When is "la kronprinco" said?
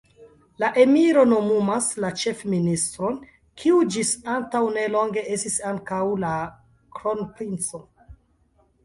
6.25-7.83